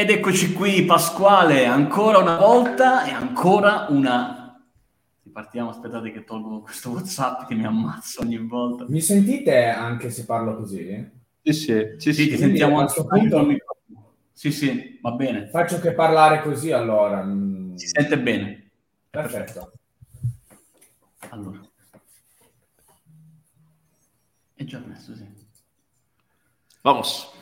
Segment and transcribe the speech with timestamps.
[0.00, 4.58] Ed eccoci qui, Pasquale, ancora una volta e ancora una...
[5.30, 8.86] Partiamo, aspettate che tolgo questo WhatsApp che mi ammazza ogni volta.
[8.88, 11.06] Mi sentite anche se parlo così?
[11.42, 13.46] Sì, sì, sì, sì ti sentiamo anche punto...
[14.32, 15.48] Sì, sì, va bene.
[15.48, 17.22] Faccio che parlare così allora.
[17.74, 18.70] Si sente bene.
[19.10, 19.72] Perfetto.
[21.28, 21.60] Allora.
[24.54, 25.26] È già messo, sì.
[26.80, 27.36] Vamos.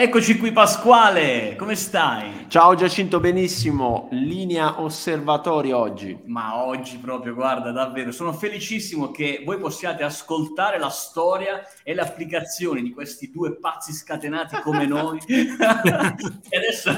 [0.00, 2.46] Eccoci qui Pasquale, come stai?
[2.46, 4.06] Ciao Giacinto, benissimo.
[4.12, 6.16] Linea osservatorio oggi.
[6.26, 12.02] Ma oggi proprio, guarda, davvero, sono felicissimo che voi possiate ascoltare la storia e le
[12.02, 15.18] applicazioni di questi due pazzi scatenati come noi.
[15.26, 16.92] e adesso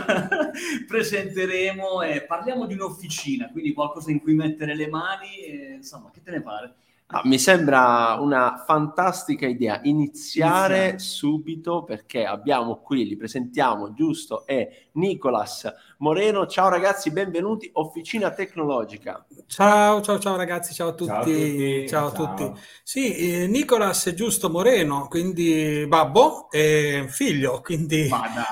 [0.87, 6.21] presenteremo e parliamo di un'officina, quindi qualcosa in cui mettere le mani, e, insomma, che
[6.23, 6.75] te ne pare?
[7.13, 9.81] Ah, mi sembra una fantastica idea.
[9.83, 15.69] Iniziare, iniziare subito perché abbiamo qui, li presentiamo, giusto, è Nicolas
[16.01, 16.47] Moreno.
[16.47, 19.27] Ciao ragazzi, benvenuti, Officina Tecnologica.
[19.47, 21.11] Ciao, ciao, ciao ragazzi, ciao a tutti.
[21.11, 21.89] Ciao a tutti.
[21.89, 22.61] Ciao a tutti.
[22.83, 28.09] Sì, eh, Nicolas è giusto Moreno, quindi babbo e figlio, quindi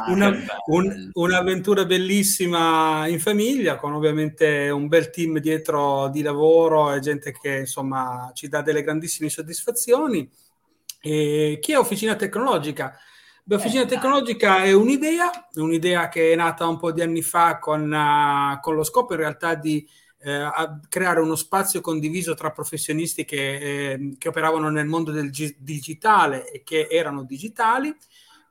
[0.08, 0.30] una,
[0.66, 7.32] un, un'avventura bellissima in famiglia con ovviamente un bel team dietro di lavoro e gente
[7.32, 10.30] che insomma ci dà delle grandissime soddisfazioni.
[11.00, 12.94] E chi è Officina Tecnologica?
[13.48, 17.58] Beh, Officina eh, Tecnologica è un'idea, un'idea che è nata un po' di anni fa
[17.58, 20.50] con, uh, con lo scopo in realtà di eh,
[20.90, 26.50] creare uno spazio condiviso tra professionisti che, eh, che operavano nel mondo del gi- digitale
[26.50, 27.96] e che erano digitali.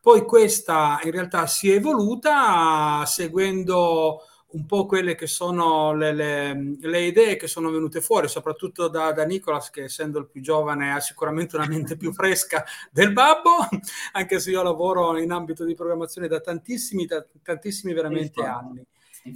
[0.02, 6.78] Poi questa in realtà si è evoluta seguendo un po' quelle che sono le, le,
[6.80, 10.94] le, idee che sono venute fuori, soprattutto da, da, Nicolas, che essendo il più giovane
[10.94, 13.68] ha sicuramente una mente più fresca del babbo,
[14.14, 18.86] anche se io lavoro in ambito di programmazione da tantissimi, da tantissimi veramente anni.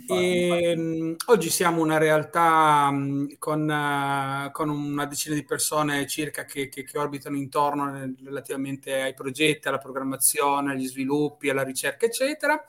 [0.08, 6.45] E, mh, oggi siamo una realtà mh, con, uh, con, una decina di persone circa
[6.45, 12.05] che, che, che orbitano intorno nel, relativamente ai progetti, alla programmazione, agli sviluppi, alla ricerca,
[12.05, 12.64] eccetera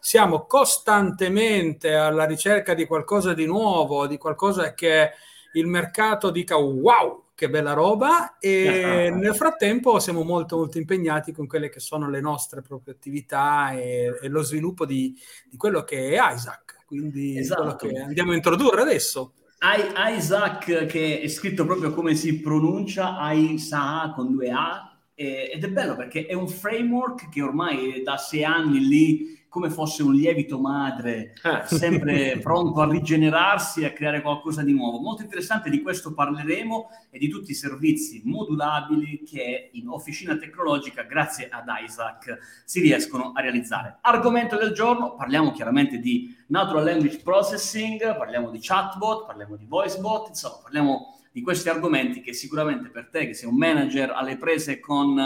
[0.00, 5.10] siamo costantemente alla ricerca di qualcosa di nuovo, di qualcosa che
[5.52, 11.46] il mercato dica wow, che bella roba e nel frattempo siamo molto molto impegnati con
[11.46, 15.16] quelle che sono le nostre proprie attività e, e lo sviluppo di,
[15.48, 17.76] di, quello che è Isaac, quindi esatto.
[17.76, 19.34] quello che andiamo a introdurre adesso.
[19.60, 25.68] I, Isaac che è scritto proprio come si pronuncia, Isaac con due A ed è
[25.68, 30.58] bello perché è un framework che ormai da sei anni lì come fosse un lievito
[30.58, 31.62] madre, eh.
[31.66, 34.98] sempre pronto a rigenerarsi e a creare qualcosa di nuovo.
[34.98, 41.02] Molto interessante, di questo parleremo e di tutti i servizi modulabili che in officina tecnologica,
[41.02, 43.98] grazie ad Isaac, si riescono a realizzare.
[44.02, 50.28] Argomento del giorno, parliamo chiaramente di Natural Language Processing, parliamo di chatbot, parliamo di voicebot,
[50.28, 54.80] insomma, parliamo di questi argomenti che sicuramente per te, che sei un manager alle prese
[54.80, 55.16] con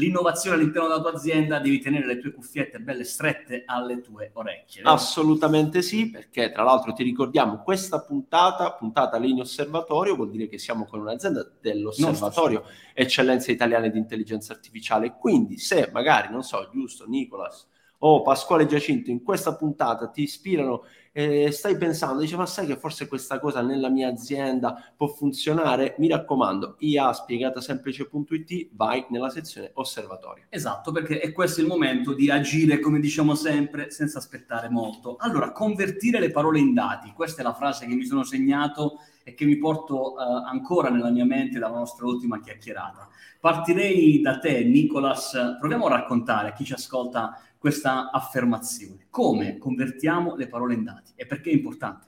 [0.00, 4.82] l'innovazione all'interno della tua azienda, devi tenere le tue cuffiette belle strette alle tue orecchie.
[4.82, 4.94] Vero?
[4.94, 10.58] Assolutamente sì, perché tra l'altro ti ricordiamo questa puntata, puntata Linea Osservatorio, vuol dire che
[10.58, 15.16] siamo con un'azienda dell'Osservatorio Eccellenze Italiane di Intelligenza Artificiale.
[15.18, 17.68] Quindi se magari, non so, giusto, Nicolas
[18.02, 22.76] o Pasquale Giacinto in questa puntata ti ispirano e stai pensando, dice ma sai che
[22.76, 25.96] forse questa cosa nella mia azienda può funzionare?
[25.98, 30.44] Mi raccomando, IA spiegata semplice.it, vai nella sezione osservatorio.
[30.48, 35.16] Esatto, perché è questo il momento di agire, come diciamo sempre, senza aspettare molto.
[35.18, 39.00] Allora, convertire le parole in dati, questa è la frase che mi sono segnato
[39.30, 43.08] e che mi porto uh, ancora nella mia mente dalla nostra ultima chiacchierata.
[43.40, 49.06] Partirei da te, Nicolas, proviamo a raccontare a chi ci ascolta questa affermazione.
[49.08, 52.06] Come convertiamo le parole in dati e perché è importante?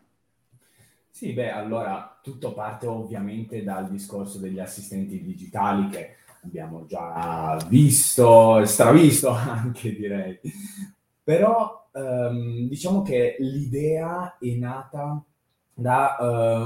[1.10, 8.64] Sì, beh, allora tutto parte ovviamente dal discorso degli assistenti digitali che abbiamo già visto,
[8.64, 10.40] stravisto anche direi.
[11.22, 15.24] Però ehm, diciamo che l'idea è nata
[15.74, 16.16] da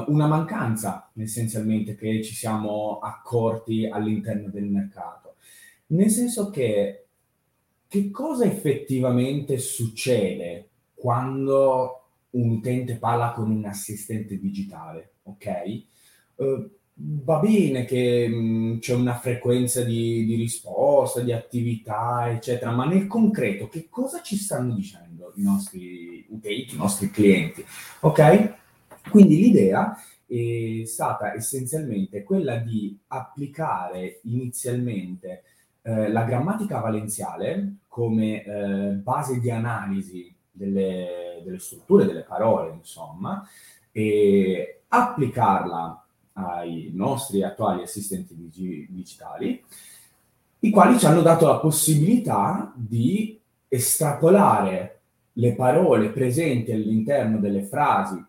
[0.06, 5.36] uh, una mancanza essenzialmente che ci siamo accorti all'interno del mercato.
[5.88, 7.06] Nel senso che
[7.88, 15.82] che cosa effettivamente succede quando un utente parla con un assistente digitale, ok?
[16.34, 22.70] Uh, va bene che mh, mm, c'è una frequenza di, di, risposta, di attività, eccetera,
[22.72, 27.64] ma nel concreto che cosa ci stanno dicendo i nostri utenti, i nostri clienti,
[28.00, 28.54] ok?
[29.10, 35.42] Quindi l'idea è stata essenzialmente quella di applicare inizialmente
[35.82, 43.46] eh, la grammatica valenziale come eh, base di analisi delle, delle, strutture delle parole, insomma,
[43.92, 49.62] e applicarla ai nostri attuali assistenti digi- digitali,
[50.60, 53.38] i quali ci hanno dato la possibilità di
[53.68, 55.00] estrapolare
[55.34, 58.22] le parole presenti all'interno delle frasi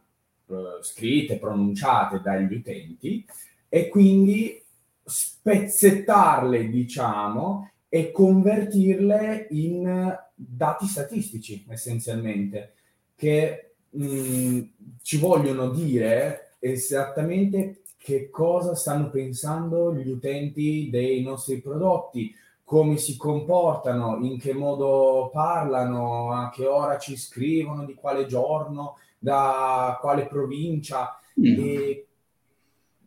[0.50, 3.26] eh, scritte, pronunciate dagli utenti
[3.70, 4.64] e quindi
[5.04, 12.74] spezzettarle, diciamo, e convertirle in dati statistici, essenzialmente,
[13.16, 14.62] che mh, mm,
[15.02, 22.34] ci vogliono dire esattamente che cosa stanno pensando gli utenti dei nostri prodotti,
[22.64, 28.98] come si comportano, in che modo parlano, a che ora ci scrivono, di quale giorno,
[29.28, 31.20] da quale provincia.
[31.38, 31.60] Mm.
[31.60, 32.08] E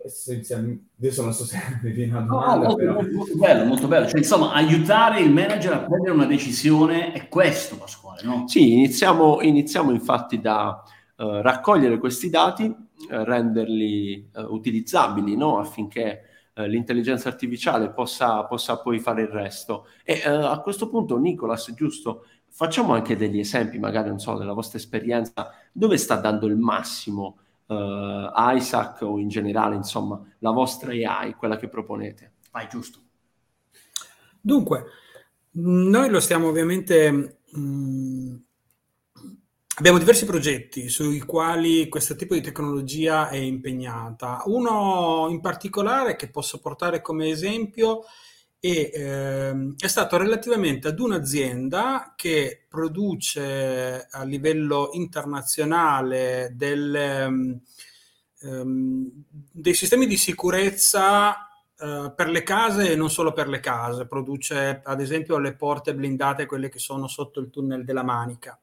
[0.03, 2.93] essenzialmente, adesso non so se mi viene una domanda, no, però...
[2.93, 4.07] molto, molto, bello, molto bello.
[4.07, 8.47] Cioè, insomma, aiutare il manager a prendere una decisione è questo, Pasquale, no?
[8.47, 10.83] Sì, iniziamo, iniziamo infatti da
[11.17, 12.77] uh, raccogliere questi dati, uh,
[13.09, 15.59] renderli uh, utilizzabili, no?
[15.59, 16.25] Affinché
[16.61, 19.87] l'intelligenza artificiale possa, possa, poi fare il resto.
[20.05, 24.79] E a questo punto, Nicolas, giusto, facciamo anche degli esempi, magari, non so, della vostra
[24.79, 31.35] esperienza, dove sta dando il massimo uh, Isaac o in generale, insomma, la vostra AI,
[31.35, 32.33] quella che proponete.
[32.51, 32.99] Vai, giusto.
[34.41, 34.85] Dunque,
[35.53, 37.41] noi lo stiamo ovviamente...
[37.53, 38.37] Mh, mm,
[39.81, 44.43] abbiamo diversi progetti sui quali questo tipo di tecnologia è impegnata.
[44.45, 48.03] Uno in particolare che posso portare come esempio
[48.61, 57.61] e ehm, è stato relativamente ad un'azienda che produce a livello internazionale del, ehm,
[58.43, 59.11] ehm,
[59.51, 61.49] dei sistemi di sicurezza
[61.79, 65.95] eh, per le case e non solo per le case, produce ad esempio le porte
[65.95, 68.61] blindate, quelle che sono sotto il tunnel della Manica.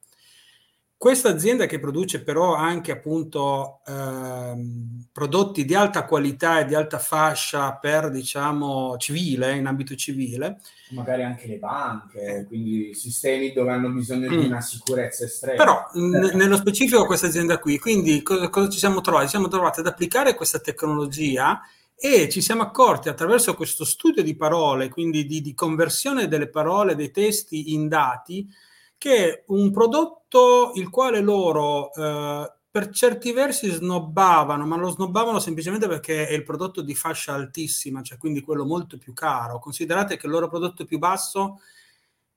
[0.98, 6.98] Questa azienda che produce però anche appunto ehm, prodotti di alta qualità e di alta
[6.98, 10.58] fascia per diciamo civile, in ambito civile.
[10.90, 14.40] Magari anche le banche, quindi sistemi dove hanno bisogno mm.
[14.40, 15.56] di una sicurezza estrema.
[15.56, 19.26] Però n- nello specifico questa azienda qui, quindi cosa, cosa ci siamo trovati?
[19.26, 21.60] Ci siamo trovati ad applicare questa tecnologia
[21.94, 26.96] e ci siamo accorti attraverso questo studio di parole, quindi di, di conversione delle parole,
[26.96, 28.48] dei testi in dati,
[28.98, 35.88] che un prodotto il quale loro eh, per certi versi snobbavano, ma lo snobbavano semplicemente
[35.88, 39.58] perché è il prodotto di fascia altissima, cioè quindi quello molto più caro.
[39.58, 41.60] Considerate che il loro prodotto più basso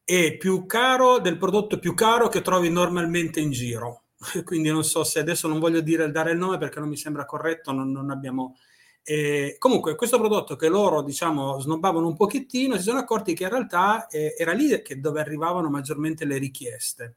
[0.03, 4.03] è più caro del prodotto più caro che trovi normalmente in giro.
[4.45, 7.25] Quindi non so se adesso non voglio dire dare il nome perché non mi sembra
[7.25, 8.57] corretto, non, non abbiamo
[9.03, 13.49] e comunque questo prodotto che loro diciamo snobbavano un pochettino si sono accorti che in
[13.49, 17.15] realtà eh, era lì che dove arrivavano maggiormente le richieste.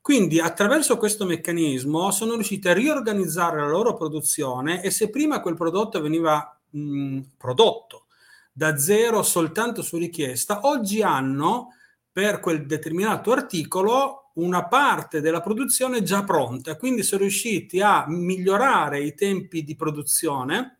[0.00, 5.56] Quindi attraverso questo meccanismo sono riusciti a riorganizzare la loro produzione e se prima quel
[5.56, 8.06] prodotto veniva mh, prodotto
[8.52, 11.74] da zero soltanto su richiesta, oggi hanno
[12.10, 19.02] per quel determinato articolo una parte della produzione già pronta, quindi sono riusciti a migliorare
[19.02, 20.76] i tempi di produzione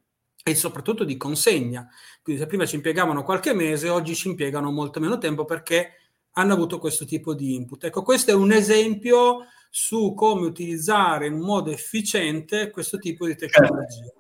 [0.48, 1.88] e soprattutto di consegna.
[2.22, 6.52] Quindi se prima ci impiegavano qualche mese, oggi ci impiegano molto meno tempo perché hanno
[6.52, 7.82] avuto questo tipo di input.
[7.82, 14.12] Ecco, questo è un esempio su come utilizzare in modo efficiente questo tipo di tecnologia.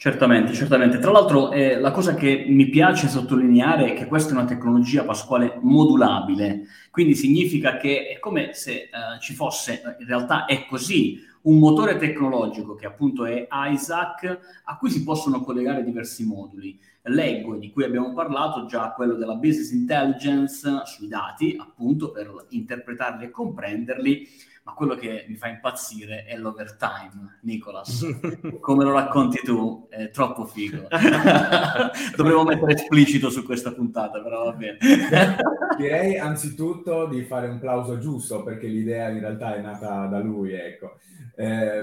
[0.00, 1.00] Certamente, certamente.
[1.00, 5.02] Tra l'altro, eh, la cosa che mi piace sottolineare è che questa è una tecnologia,
[5.02, 6.66] Pasquale, modulabile.
[6.92, 11.96] Quindi significa che è come se eh, ci fosse, in realtà è così, un motore
[11.96, 16.78] tecnologico che appunto è Isaac, a cui si possono collegare diversi moduli.
[17.02, 23.24] Leggo, di cui abbiamo parlato, già quello della business intelligence sui dati, appunto per interpretarli
[23.24, 24.28] e comprenderli,
[24.68, 28.06] ma quello che mi fa impazzire è l'overtime, Nicolas.
[28.60, 29.86] Come lo racconti tu?
[29.88, 30.88] È troppo figo.
[32.14, 34.76] Dovremmo mettere esplicito su questa puntata, però va bene.
[35.78, 40.52] Direi anzitutto di fare un plauso giusto, perché l'idea in realtà è nata da lui,
[40.52, 40.98] ecco.
[41.34, 41.80] Eh,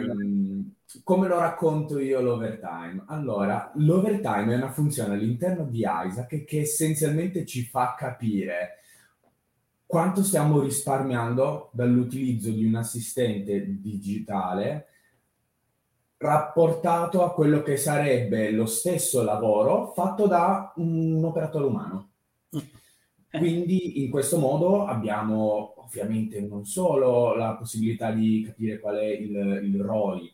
[1.04, 3.04] come lo racconto io l'overtime?
[3.08, 8.82] Allora, l'overtime è una funzione all'interno di Isaac che essenzialmente ci fa capire
[9.96, 14.88] quanto stiamo risparmiando dall'utilizzo di un assistente digitale
[16.18, 22.10] rapportato a quello che sarebbe lo stesso lavoro fatto da un operatore umano.
[22.58, 22.60] Mm.
[23.40, 29.62] Quindi in questo modo abbiamo ovviamente non solo la possibilità di capire qual è il,
[29.64, 30.30] il ROI,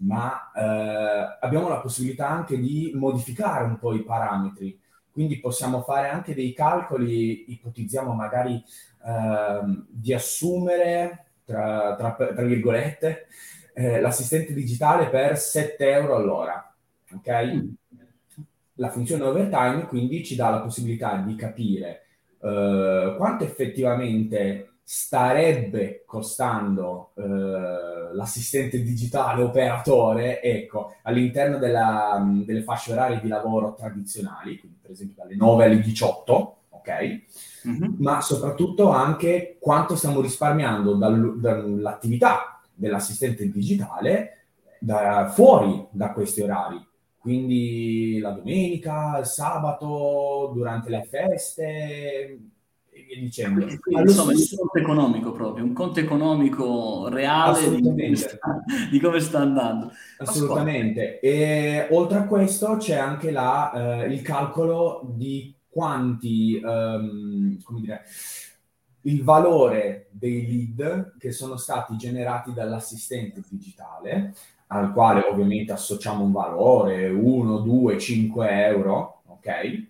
[0.00, 4.78] ma eh, abbiamo la possibilità anche di modificare un po' i parametri
[5.18, 8.62] quindi possiamo fare anche dei calcoli, ipotizziamo magari
[9.04, 13.26] ehm, di assumere, tra, tra, tra virgolette,
[13.74, 16.72] eh, l'assistente digitale per 7 euro all'ora,
[17.12, 17.44] ok?
[17.52, 17.68] Mm.
[18.74, 22.04] La funzione overtime quindi ci dà la possibilità di capire
[22.40, 33.20] eh, quanto effettivamente starebbe costando eh, l'assistente digitale operatore, ecco, all'interno della, delle fasce orarie
[33.20, 37.20] di lavoro tradizionali, quindi per esempio dalle 9 alle 18, ok?
[37.68, 37.94] Mm-hmm.
[37.98, 44.46] Ma soprattutto anche quanto stiamo risparmiando dal, dall'attività dell'assistente digitale
[44.80, 46.82] da, fuori da questi orari.
[47.18, 52.38] Quindi la domenica, il sabato, durante le feste,
[53.08, 53.64] via dicendo.
[53.64, 54.60] Quindi, insomma, stesso...
[54.60, 58.38] un conto economico proprio, un conto economico reale di come, sta,
[58.90, 59.90] di come sta andando.
[60.18, 61.18] Assolutamente.
[61.20, 68.02] E oltre a questo c'è anche la, eh, il calcolo di quanti, um, come dire,
[69.02, 74.34] il valore dei lead che sono stati generati dall'assistente digitale,
[74.68, 79.86] al quale ovviamente associamo un valore, 1, 2, 5 euro, ok?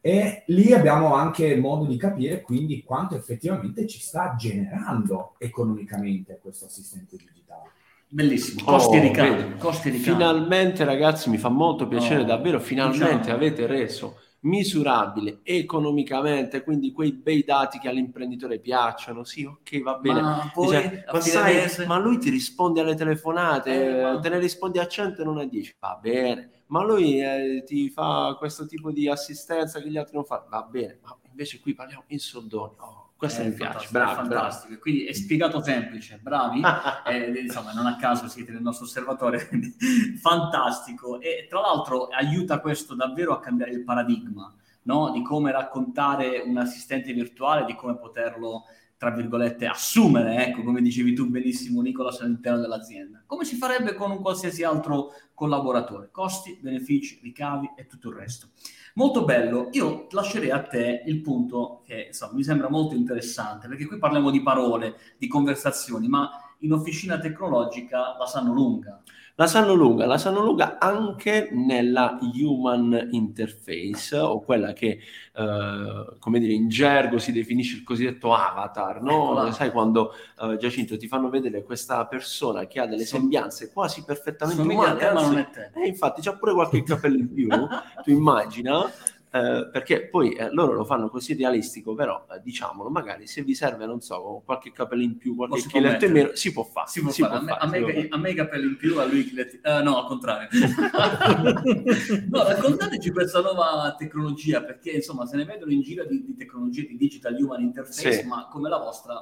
[0.00, 6.64] E lì abbiamo anche modo di capire quindi quanto effettivamente ci sta generando economicamente questo
[6.66, 7.68] assistente digitale.
[8.08, 10.10] Bellissimo, costi oh, ricavi, costi ricavi.
[10.10, 13.36] Finalmente ragazzi mi fa molto piacere, oh, davvero finalmente diciamo.
[13.36, 20.20] avete reso misurabile economicamente, quindi quei bei dati che all'imprenditore piacciono, sì, ok, va bene.
[20.20, 24.20] Ma, poi, Dice, ma, sai, ma lui ti risponde alle telefonate, eh, ma...
[24.20, 27.90] te ne rispondi a 100 e non a 10, va bene ma lui eh, ti
[27.90, 31.74] fa questo tipo di assistenza che gli altri non fanno, va bene, ma invece qui
[31.74, 32.74] parliamo in soldoni.
[32.78, 34.68] Oh, questo eh, mi piace, bravo, fantastico.
[34.68, 34.80] Bravo.
[34.80, 36.62] Quindi è spiegato semplice, bravi.
[37.04, 39.46] eh, insomma, non a caso siete nel nostro osservatore,
[40.18, 41.20] fantastico.
[41.20, 44.50] E tra l'altro aiuta questo davvero a cambiare il paradigma
[44.84, 45.10] no?
[45.10, 48.64] di come raccontare un assistente virtuale, di come poterlo
[49.00, 54.10] tra virgolette, assumere, ecco, come dicevi tu benissimo Nicolas, all'interno dell'azienda, come si farebbe con
[54.10, 58.48] un qualsiasi altro collaboratore, costi, benefici, ricavi e tutto il resto.
[58.96, 63.86] Molto bello, io lascerei a te il punto che insomma, mi sembra molto interessante, perché
[63.86, 66.28] qui parliamo di parole, di conversazioni, ma
[66.58, 69.02] in officina tecnologica la sanno lunga.
[69.40, 74.98] La sanno lunga, la sanno lunga anche nella human interface o quella che,
[75.34, 79.30] eh, come dire, in gergo si definisce il cosiddetto avatar, no?
[79.30, 79.52] Eccola.
[79.52, 84.60] Sai quando, eh, Giacinto, ti fanno vedere questa persona che ha delle sembianze quasi perfettamente
[84.60, 85.70] umane, ma non è te.
[85.74, 88.92] Eh, infatti c'ha pure qualche capello in più, tu immagina,
[89.32, 93.54] eh, perché poi eh, loro lo fanno così realistico, però eh, diciamolo, magari se vi
[93.54, 96.88] serve, non so, qualche capello in più, qualche chiletto in meno, si può fare.
[96.88, 97.38] Si può si fare.
[97.38, 99.24] Può a, me, fare, a, me, a, me, i capelli in più, a lui i
[99.24, 99.60] chiletti...
[99.62, 100.48] Uh, no, al contrario.
[102.28, 106.86] no, raccontateci questa nuova tecnologia, perché insomma se ne vedono in giro di, di tecnologie
[106.86, 108.26] di digital human interface, sì.
[108.26, 109.14] ma come la vostra...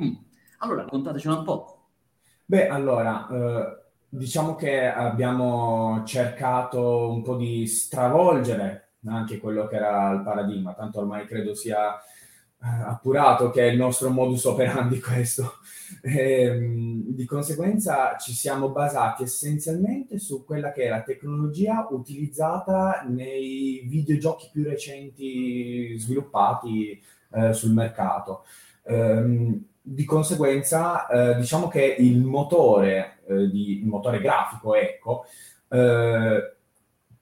[0.00, 0.14] Mm.
[0.58, 1.88] Allora, raccontatecela un po'.
[2.44, 3.26] Beh, allora...
[3.28, 10.74] Uh diciamo che abbiamo cercato un po' di stravolgere anche quello che era il paradigma,
[10.74, 15.58] tanto ormai credo sia eh, appurato che è il nostro modus operandi questo.
[16.02, 23.04] E, ehm, di conseguenza ci siamo basati essenzialmente su quella che è la tecnologia utilizzata
[23.06, 27.00] nei videogiochi più recenti sviluppati
[27.32, 28.44] eh, sul mercato.
[28.82, 35.26] Eh, di conseguenza, eh, diciamo che il motore, eh, di, il motore grafico, ecco,
[35.68, 36.55] eh,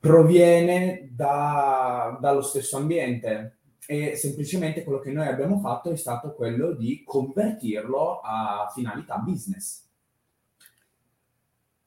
[0.04, 3.56] proviene da, dallo stesso ambiente
[3.86, 9.82] e semplicemente quello che noi abbiamo fatto è stato quello di convertirlo a finalità business.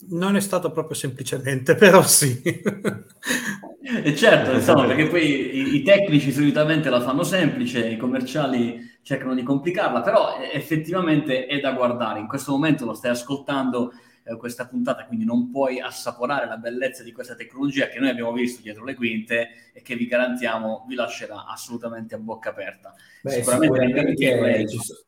[0.10, 2.42] Non è stato proprio semplicemente, però sì.
[2.42, 9.36] E certo, insomma, perché poi i, i, tecnici solitamente la fanno semplice, i commerciali cercano
[9.36, 12.20] di complicarla, però effettivamente è da guardare.
[12.20, 13.92] In questo momento lo stai ascoltando
[14.28, 18.34] eh, questa puntata, quindi non puoi assaporare la bellezza di questa tecnologia che noi abbiamo
[18.34, 22.94] visto dietro le quinte e che vi garantiamo vi lascerà assolutamente a bocca aperta.
[23.22, 25.06] Beh, sicuramente, sicuramente ci, so-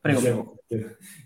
[0.00, 0.56] Prego, dicevo,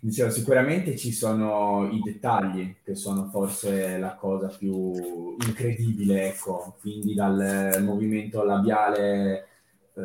[0.00, 7.14] dicevo, sicuramente ci sono i dettagli che sono forse la cosa più incredibile, ecco, quindi
[7.14, 9.46] dal movimento labiale
[9.94, 10.02] eh,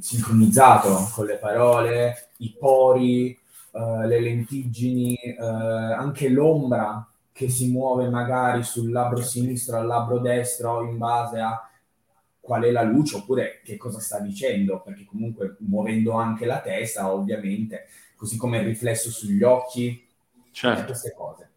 [0.00, 3.38] sincronizzato con le parole, i pori,
[3.72, 10.18] uh, le lentiggini, uh, anche l'ombra che si muove magari sul labbro sinistro al labbro
[10.18, 11.66] destro in base a
[12.38, 17.12] qual è la luce oppure che cosa sta dicendo, perché comunque muovendo anche la testa,
[17.12, 17.86] ovviamente,
[18.16, 20.08] così come il riflesso sugli occhi,
[20.50, 20.84] certo.
[20.86, 21.50] queste cose.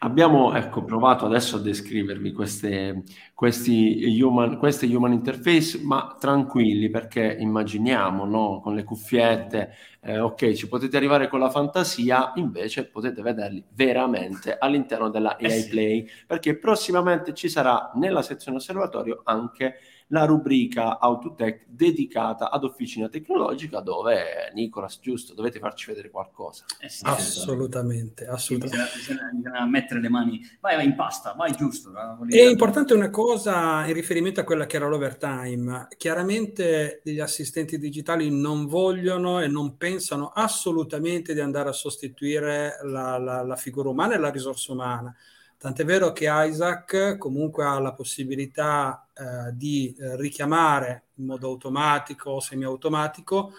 [0.00, 3.02] Abbiamo ecco, provato adesso a descrivervi queste,
[3.34, 8.60] questi human, queste human interface, ma tranquilli perché immaginiamo no?
[8.62, 9.70] con le cuffiette,
[10.02, 15.46] eh, ok, ci potete arrivare con la fantasia, invece potete vederli veramente all'interno della AI
[15.46, 19.76] eh Play, perché prossimamente ci sarà nella sezione osservatorio anche
[20.08, 26.64] la rubrica Autotech dedicata ad Officina Tecnologica dove, Nicolas, giusto, dovete farci vedere qualcosa.
[26.78, 28.92] Eh sì, assolutamente, assolutamente.
[28.96, 31.92] Bisogna, bisogna, mettere le mani, vai, vai in pasta, vai giusto.
[32.28, 35.88] È importante una cosa in riferimento a quella che era l'overtime.
[35.96, 43.18] Chiaramente gli assistenti digitali non vogliono e non pensano assolutamente di andare a sostituire la,
[43.18, 45.14] la, la figura umana e la risorsa umana
[45.58, 52.32] Tant'è vero che Isaac comunque ha la possibilità eh, di eh, richiamare in modo automatico
[52.32, 53.52] o semiautomatico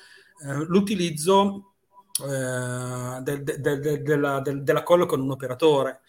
[0.44, 1.74] eh, l'utilizzo
[2.24, 6.02] eh, de, de, de, della, della call con un operatore.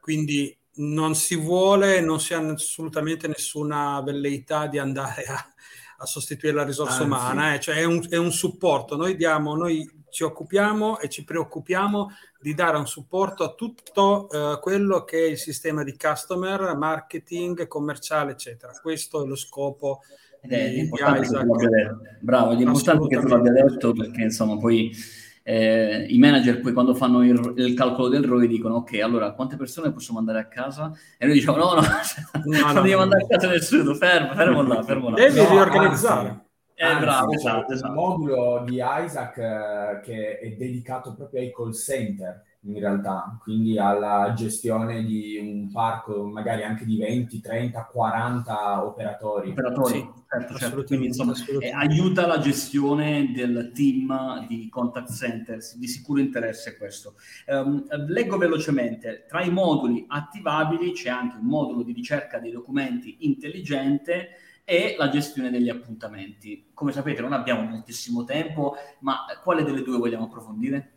[0.00, 5.54] Quindi non si vuole, non si ha assolutamente nessuna velleità di andare a,
[5.98, 7.04] a sostituire la risorsa Anzi.
[7.04, 7.60] umana, eh.
[7.60, 8.96] cioè è un, è un, supporto.
[8.96, 12.10] Noi, diamo, noi ci occupiamo e ci preoccupiamo
[12.40, 17.66] di dare un supporto a tutto uh, quello che è il sistema di customer, marketing,
[17.66, 18.72] commerciale, eccetera.
[18.80, 20.00] Questo è lo scopo.
[20.40, 21.98] Ed è di, importante di che tu l'abbia detto.
[22.20, 24.94] Bravo, è importante che tu l'abbia detto perché insomma poi
[25.42, 29.56] eh, i manager poi quando fanno il, il, calcolo del ROI dicono ok, allora quante
[29.56, 30.92] persone posso mandare a casa?
[31.18, 31.82] E noi diciamo no, no, no
[32.44, 35.16] non no, devi mandare a casa nessuno, fermo, fermo là, fermo là.
[35.16, 36.45] Devi riorganizzare.
[36.78, 37.88] Eh, Anzi, bravo, esatto, esatto.
[37.88, 43.78] Il modulo di Isaac eh, che è dedicato proprio ai call center in realtà, quindi
[43.78, 49.50] alla gestione di un parco magari anche di 20, 30, 40 operatori.
[49.52, 50.84] Operatori, sì, certo, certo.
[50.84, 57.14] Quindi, insomma, eh, aiuta la gestione del team di contact center, di sicuro interesse questo.
[57.46, 63.16] Um, leggo velocemente, tra i moduli attivabili c'è anche un modulo di ricerca dei documenti
[63.20, 66.70] intelligente e la gestione degli appuntamenti.
[66.74, 70.90] Come sapete non abbiamo moltissimo tempo, ma quale delle due vogliamo approfondire?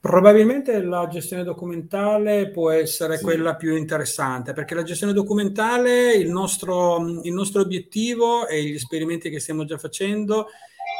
[0.00, 3.22] Probabilmente la gestione documentale può essere sì.
[3.22, 9.30] quella più interessante, perché la gestione documentale, il nostro, il nostro obiettivo e gli esperimenti
[9.30, 10.48] che stiamo già facendo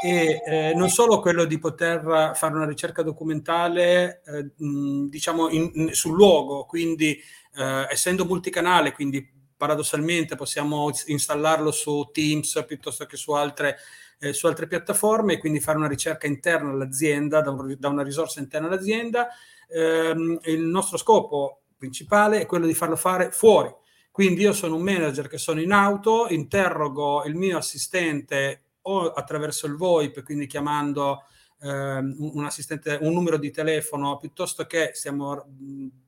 [0.00, 5.92] è eh, non solo quello di poter fare una ricerca documentale, eh, diciamo, in, in,
[5.92, 7.18] sul luogo, quindi
[7.56, 13.76] eh, essendo multicanale, quindi paradossalmente possiamo installarlo su Teams piuttosto che su altre,
[14.18, 18.02] eh, su altre piattaforme e quindi fare una ricerca interna all'azienda, da, un, da una
[18.02, 19.28] risorsa interna all'azienda.
[19.68, 23.70] Eh, il nostro scopo principale è quello di farlo fare fuori.
[24.10, 29.66] Quindi io sono un manager che sono in auto, interrogo il mio assistente o attraverso
[29.66, 31.24] il VoIP, quindi chiamando
[31.62, 35.44] Ehm, un assistente, un numero di telefono, piuttosto che stiamo,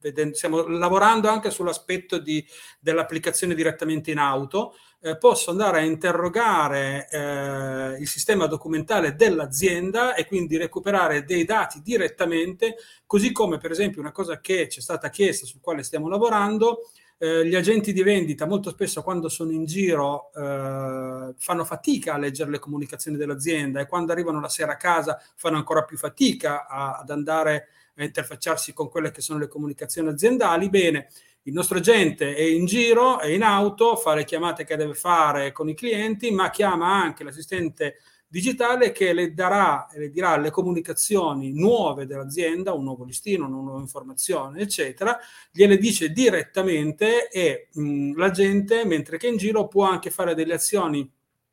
[0.01, 2.43] vedendo, stiamo lavorando anche sull'aspetto di,
[2.81, 10.27] dell'applicazione direttamente in auto, eh, posso andare a interrogare eh, il sistema documentale dell'azienda e
[10.27, 15.11] quindi recuperare dei dati direttamente, così come per esempio una cosa che ci è stata
[15.11, 16.89] chiesta, sul quale stiamo lavorando,
[17.23, 22.19] eh, gli agenti di vendita molto spesso quando sono in giro eh, fanno fatica a
[22.19, 26.67] leggere le comunicazioni dell'azienda e quando arrivano la sera a casa fanno ancora più fatica
[26.67, 30.69] a, ad andare a interfacciarsi con quelle che sono le comunicazioni aziendali.
[30.69, 31.11] Bene,
[31.43, 35.53] il nostro agente è in giro, è in auto, fa le chiamate che deve fare
[35.53, 37.99] con i clienti, ma chiama anche l'assistente
[38.33, 43.81] digitale che le darà le dirà le comunicazioni nuove dell'azienda, un nuovo listino, una nuova
[43.81, 45.19] informazione, eccetera,
[45.51, 50.55] gliele dice direttamente e mh, la gente, mentre che in giro, può anche fare delle
[50.55, 51.07] azioni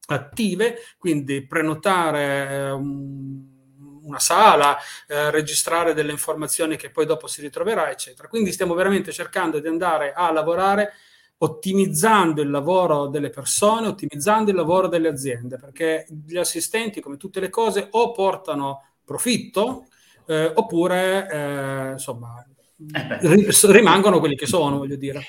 [0.08, 7.92] attive, quindi prenotare eh, una sala, eh, registrare delle informazioni che poi dopo si ritroverà,
[7.92, 8.30] eccetera.
[8.30, 10.94] Quindi stiamo veramente cercando di andare a lavorare
[11.42, 17.40] ottimizzando il lavoro delle persone, ottimizzando il lavoro delle aziende, perché gli assistenti, come tutte
[17.40, 19.86] le cose, o portano profitto
[20.26, 22.46] eh, oppure eh, insomma
[22.92, 25.22] eh rimangono quelli che sono, voglio dire.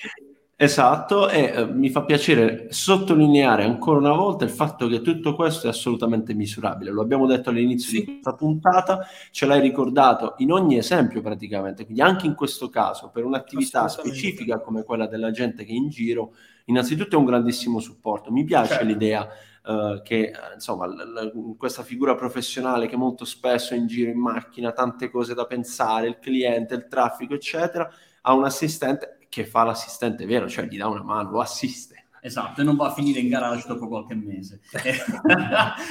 [0.62, 5.68] Esatto, e eh, mi fa piacere sottolineare ancora una volta il fatto che tutto questo
[5.68, 6.90] è assolutamente misurabile.
[6.90, 8.04] Lo abbiamo detto all'inizio sì.
[8.04, 13.08] di questa puntata, ce l'hai ricordato in ogni esempio praticamente, quindi anche in questo caso,
[13.08, 16.34] per un'attività specifica come quella della gente che è in giro,
[16.66, 18.30] innanzitutto è un grandissimo supporto.
[18.30, 18.84] Mi piace certo.
[18.84, 19.28] l'idea
[19.62, 24.18] Uh, che insomma l- l- questa figura professionale che molto spesso è in giro in
[24.18, 27.86] macchina, tante cose da pensare, il cliente, il traffico, eccetera,
[28.22, 32.04] ha un assistente che fa l'assistente vero, cioè gli dà una mano, lo assiste.
[32.22, 34.60] Esatto, e non va a finire in garage dopo qualche mese.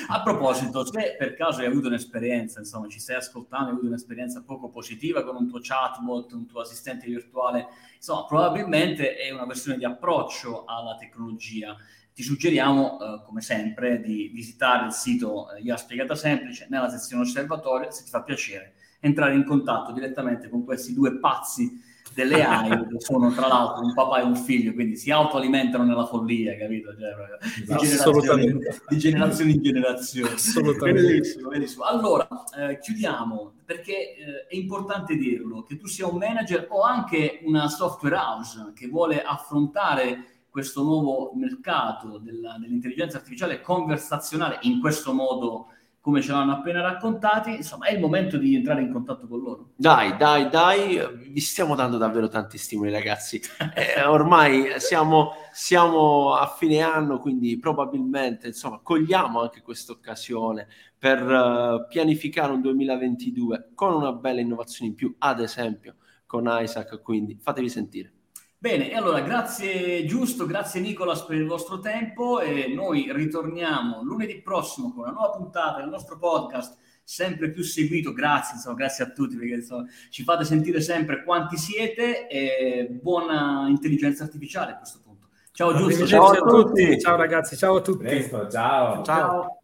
[0.09, 4.43] a proposito, se per caso hai avuto un'esperienza, insomma, ci stai ascoltando, hai avuto un'esperienza
[4.43, 9.79] poco positiva con un tuo chatbot, un tuo assistente virtuale, insomma, probabilmente è una questione
[9.79, 11.75] di approccio alla tecnologia.
[12.13, 17.23] Ti suggeriamo, eh, come sempre, di visitare il sito eh, Io Spiegata Semplice nella sezione
[17.23, 22.69] osservatorio, se ti fa piacere, entrare in contatto direttamente con questi due pazzi delle AI
[22.87, 26.95] che sono tra l'altro un papà e un figlio, quindi si autoalimentano nella follia, capito?
[26.97, 30.33] Cioè, di, generazione, di generazione in generazione.
[30.33, 31.01] Assolutamente.
[31.01, 31.83] Bellissimo, bellissimo.
[31.83, 37.39] Allora, eh, chiudiamo, perché eh, è importante dirlo, che tu sia un manager o anche
[37.43, 45.13] una software house che vuole affrontare questo nuovo mercato della, dell'intelligenza artificiale conversazionale in questo
[45.13, 45.67] modo
[46.01, 49.71] come ce l'hanno appena raccontati, insomma è il momento di entrare in contatto con loro.
[49.75, 53.41] Dai, dai, dai, vi stiamo dando davvero tanti stimoli ragazzi.
[53.75, 61.21] Eh, ormai siamo, siamo, a fine anno, quindi probabilmente insomma cogliamo anche questa occasione per
[61.21, 67.37] uh, pianificare un 2022 con una bella innovazione in più, ad esempio con Isaac, quindi
[67.41, 68.13] fatevi sentire.
[68.61, 74.41] Bene, e allora grazie Giusto, grazie Nicolas per il vostro tempo e noi ritorniamo lunedì
[74.41, 79.11] prossimo con una nuova puntata del nostro podcast sempre più seguito, grazie, insomma, grazie a
[79.11, 84.99] tutti perché insomma, ci fate sentire sempre quanti siete e buona intelligenza artificiale a questo
[85.05, 85.29] punto.
[85.53, 88.03] Ciao Giusto, ciao a tutti, ciao ragazzi, ciao a tutti.
[88.03, 88.95] Presto, ciao.
[88.95, 89.03] ciao.
[89.05, 89.58] ciao.